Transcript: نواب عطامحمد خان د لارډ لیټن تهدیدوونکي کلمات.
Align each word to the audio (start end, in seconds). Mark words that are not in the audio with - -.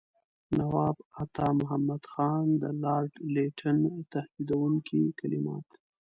نواب 0.57 0.97
عطامحمد 1.21 2.03
خان 2.11 2.45
د 2.61 2.63
لارډ 2.83 3.13
لیټن 3.33 3.77
تهدیدوونکي 4.13 5.01
کلمات. 5.19 5.67